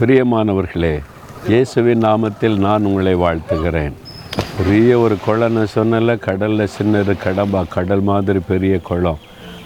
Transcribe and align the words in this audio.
பிரியமானவர்களே 0.00 1.00
இயேசுவின் 1.48 2.00
நாமத்தில் 2.00 2.56
நான் 2.56 2.84
உங்களை 2.84 3.14
வாழ்த்துகிறேன். 3.14 3.92
பெரிய 4.58 4.98
ஒரு 4.98 5.16
குளம்னு 5.26 5.66
சொன்னல 5.74 6.18
கடலில் 6.18 6.68
சின்னது 6.78 7.14
கடம்பா 7.24 7.68
கடல் 7.68 8.00
மாதிரி 8.00 8.38
பெரிய 8.38 8.78
குளம். 8.78 9.18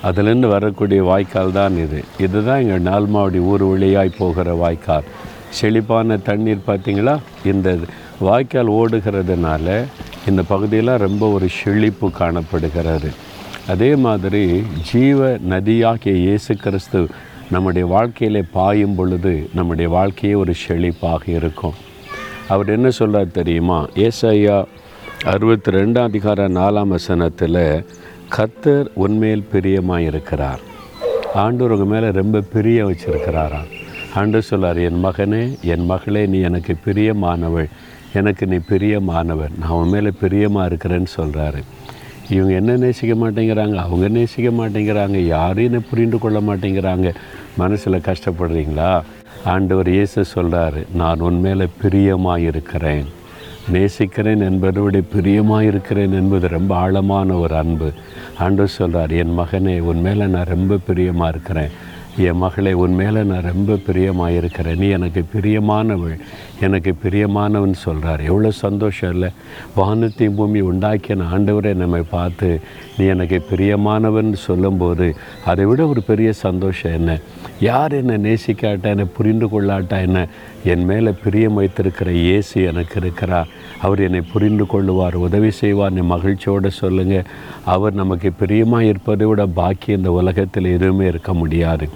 அதுலேருந்து 0.05 0.49
வரக்கூடிய 0.49 1.03
வாய்க்கால் 1.03 1.53
தான் 1.53 1.77
இது. 1.77 2.05
இதுதான் 2.19 2.61
எங்கள் 2.61 2.93
நால்மாவடி 2.93 3.39
ஊர் 3.39 3.63
வழியாய் 3.63 4.15
போகிற 4.19 4.55
வாய்க்கால். 4.55 5.03
செழிப்பான 5.51 6.17
தண்ணீர் 6.17 6.65
பார்த்தீங்களா? 6.67 7.19
இந்த 7.45 7.79
வாய்க்கால் 8.21 8.69
ஓடுகிறதுனால 8.69 9.85
இந்த 10.29 10.43
பகுதியில் 10.43 10.97
ரொம்ப 10.97 11.31
ஒரு 11.31 11.49
செழிப்பு 11.49 12.11
காணப்படுகிறது. 12.11 13.13
அதே 13.69 13.97
மாதிரி 13.97 14.63
ஜீவ 14.93 15.39
நதியாகிய 15.51 16.15
இயேசு 16.15 16.57
கிறிஸ்து 16.57 17.09
நம்முடைய 17.51 17.89
வாழ்க்கையிலே 17.89 18.45
பாயும் 18.53 18.95
பொழுது 18.95 19.49
நம்முடைய 19.55 19.91
வாழ்க்கையே 19.91 20.35
ஒரு 20.35 20.55
செழிப்பாக 20.69 21.29
இருக்கும். 21.29 21.73
அவர் 22.49 22.69
என்ன 22.69 22.91
சொல்கிறார் 22.91 23.31
தெரியுமா? 23.31 23.87
ஏசையா 23.95 24.65
அறுபத்தி 25.25 25.73
ரெண்டாம் 25.73 26.03
அதிகார 26.03 26.49
நாலாம் 26.49 26.89
வசனத்தில் 26.89 27.85
கத்தர் 28.37 28.87
உண்மையில் 28.95 29.49
பிரியமாக 29.53 30.01
இருக்கிறார் 30.01 30.61
ஆண்டவர் 31.35 31.79
உங்கள் 31.79 32.01
மேலே 32.01 32.13
ரொம்ப 32.13 32.41
பிரிய 32.41 32.87
வச்சிருக்கிறாராம் 32.87 33.71
ஆண்டு 34.15 34.43
சொல்லார் 34.43 34.79
என் 34.79 35.05
மகனே 35.05 35.61
என் 35.61 35.85
மகளே 35.85 36.27
நீ 36.27 36.41
எனக்கு 36.41 36.77
பிரியமானவள். 36.87 37.69
எனக்கு 38.13 38.47
நீ 38.47 38.57
பிரியமானவன் 38.57 39.59
நான் 39.61 39.71
உன் 39.71 39.89
மேலே 39.89 40.11
பிரியமாக 40.21 40.75
இருக்கிறேன்னு 40.75 41.07
சொல்கிறாரு 41.17 41.63
இவங்க 42.31 42.55
என்ன 42.55 42.77
நேசிக்க 42.77 43.15
மாட்டேங்கிறாங்க? 43.15 43.75
அவங்க 43.75 44.09
நேசிக்க 44.09 44.51
மாட்டேங்கிறாங்க. 44.51 45.27
யாரையும் 45.27 45.73
என்னை 45.73 45.87
புரிந்து 45.91 46.19
கொள்ள 46.19 46.41
மாட்டேங்கிறாங்க. 46.41 47.15
மனசில் 47.57 48.05
கஷ்டப்படுறீங்களா? 48.11 49.03
ஆண்டவர் 49.45 49.89
இயேசு 49.89 50.25
சொல்கிறாரு 50.35 50.87
நான் 50.95 51.21
உன் 51.21 51.41
மேலே 51.41 51.67
பிரியமாக 51.81 52.41
இருக்கிறேன் 52.41 53.05
நேசிக்கிறேன் 53.71 54.41
என்பதை 54.41 55.01
பிரியமாக 55.01 55.65
இருக்கிறேன் 55.65 56.13
என்பது 56.13 56.49
ரொம்ப 56.49 56.75
ஆழமான 56.75 57.35
ஒரு 57.35 57.55
அன்பு. 57.55 57.93
ஆண்டவர் 58.39 58.69
சொல்கிறார் 58.69 59.11
என் 59.11 59.39
மகனே 59.39 59.81
உன் 59.81 60.01
மேலே 60.01 60.27
நான் 60.27 60.53
ரொம்ப 60.57 60.79
பிரியமாக 60.87 61.31
இருக்கிறேன் 61.31 61.71
என் 62.17 62.37
மகளே 62.37 62.73
உன் 62.73 62.95
மேலே 62.95 63.23
நான் 63.23 63.43
ரொம்ப 63.43 63.77
பிரியமாக 63.87 64.33
இருக்கிறேன் 64.33 64.79
நீ 64.79 64.89
எனக்கு 64.89 65.25
பிரியமானவள் 65.35 66.19
எனக்கு 66.61 66.95
பிரியமானவன் 67.03 67.73
சொல்கிறார் 67.73 68.21
எவ்வளோ 68.21 68.51
சந்தோஷம் 68.51 69.13
இல்லை. 69.13 69.29
வானத்தையும் 69.75 70.35
பூமி 70.35 70.61
உண்டாக்கின 70.61 71.27
ஆண்டவரை 71.33 71.75
நம்மை 71.75 72.03
பார்த்து 72.11 72.61
நீ 72.99 73.05
எனக்கு 73.05 73.43
பிரியமானவன் 73.51 74.33
சொல்லும்போது 74.33 75.15
அதை 75.45 75.65
விட 75.65 75.87
ஒரு 75.87 76.03
பெரிய 76.03 76.33
சந்தோஷம் 76.33 76.93
என்ன? 76.93 77.21
யார் 77.61 77.93
என்னை 77.93 78.17
நேசிக்காட்டா 78.27 78.83
என்னை 78.83 79.05
புரிந்து 79.05 79.47
கொள்ளாட்டா 79.47 80.01
என்ன? 80.01 80.29
என் 80.65 80.85
மேலே 80.85 81.11
பிரியம் 81.25 81.55
வைத்திருக்கிற 81.55 82.13
இயேசு 82.13 82.63
எனக்கு 82.63 83.01
இருக்கிறார். 83.01 83.47
அவர் 83.81 84.01
என்னை 84.01 84.21
புரிந்து 84.21 84.65
கொள்ளுவார் 84.65 85.15
உதவி 85.15 85.51
செய்வார். 85.51 85.93
நீ 85.93 86.01
மகிழ்ச்சியோடு 86.01 86.71
சொல்லுங்கள் 86.71 87.25
அவர் 87.65 87.95
நமக்கு 87.95 88.33
பிரியமாக 88.33 88.85
இருப்பதை 88.85 89.27
விட 89.27 89.47
பாக்கி 89.47 89.93
இந்த 89.93 90.13
உலகத்தில் 90.13 90.65
எதுவுமே 90.65 91.07
இருக்க 91.07 91.35
முடியாது. 91.35 91.89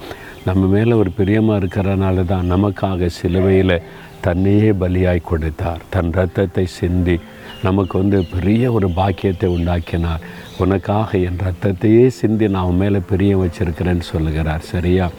நம்ம 0.44 0.66
மேலே 0.66 0.92
ஒரு 0.92 1.10
பிரியமாக 1.10 1.66
இருக்கிறனால 1.66 2.24
தான் 2.24 2.50
நமக்காக 2.52 3.06
சிலுவையில் 3.06 3.82
தன்னையே 4.20 4.70
பலியாய் 4.72 5.28
கொடுத்தார். 5.30 5.82
தன் 5.90 6.12
ரத்தத்தை 6.12 6.66
சிந்தி 6.66 7.18
நமக்கு 7.62 7.98
வந்து 7.98 8.24
பெரிய 8.24 8.72
ஒரு 8.72 8.88
பாக்கியத்தை 8.90 9.50
உண்டாக்கினார். 9.50 10.20
உனக்காக 10.58 11.18
என் 11.18 11.42
ரத்தத்தையே 11.46 12.06
சிந்தி 12.06 12.48
நான் 12.48 12.64
உன் 12.64 12.76
மேலே 12.76 13.00
பிரியம் 13.10 13.42
வச்சிருக்கிறேன்னு 13.44 14.00
சொல்லுகிறார். 14.00 14.60
சரியா? 14.60 15.10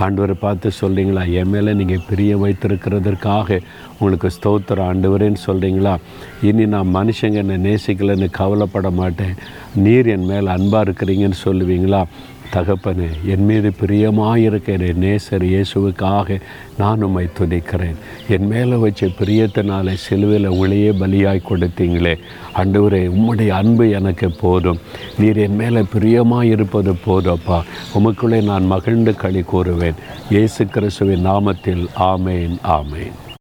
ஆண்டவரை 0.00 0.34
பார்த்து 0.40 0.70
சொல்கிறீங்களா 0.80 1.32
என் 1.32 1.48
மேலே 1.48 1.74
நீங்கள் 1.74 2.02
பிரியம் 2.08 2.44
வைத்திருக்கிறதற்காக 2.44 3.60
உங்களுக்கு 3.98 4.28
ஸ்தோத்திரம் 4.28 4.88
ஆண்டவரேன்னு 4.90 5.40
சொல்கிறீங்களா 5.46 5.96
இனி 6.42 6.66
நான் 6.66 6.94
மனுஷங்க 6.94 7.34
என்னை 7.34 7.56
நேசிக்கலைன்னு 7.68 8.30
கவலைப்பட 8.30 8.90
மாட்டேன். 8.90 9.34
நீர் 9.74 10.06
என் 10.06 10.24
மேலே 10.24 10.46
அன்பாக 10.46 10.90
இருக்கிறீங்கன்னு 10.90 11.38
சொல்லுவீங்களா? 11.44 12.04
தகப்பனே 12.54 13.08
என் 13.32 13.44
மீது 13.44 13.72
பிரியமாக 13.72 14.38
இருக்கிற 14.38 14.84
நேசர் 14.84 15.44
இயேசுவுக்காக 15.50 16.40
நான் 16.78 17.02
உம்மை 17.02 17.26
துதிக்கிறேன். 17.38 17.98
என் 18.28 18.46
மேலே 18.46 18.76
வச்ச 18.84 19.06
பிரியத்தினாலே 19.06 19.94
சிலுவையில் 19.94 20.48
ஒளியே 20.48 20.90
பலியாய் 20.90 21.46
கொடுத்தீங்களே. 21.50 22.14
ஆண்டவரே 22.54 23.02
உம்முடைய 23.16 23.48
அன்பு 23.48 23.90
எனக்கு 23.90 24.30
போதும். 24.30 24.80
நீர் 25.18 25.36
என் 25.36 25.56
மேலே 25.56 25.82
பிரியமாக 25.92 26.44
இருப்பது 26.44 26.94
போதப்பா 27.06 27.60
உமக்குள்ளே 27.94 28.42
நான் 28.42 28.66
மகிழ்ந்து 28.66 29.14
களி 29.14 29.44
கூறுவேன். 29.52 30.00
இயேசு 30.30 30.66
கிறிஸ்துவின் 30.66 31.26
நாமத்தில் 31.26 31.86
ஆமேன் 32.12 32.56
ஆமேன். 32.78 33.16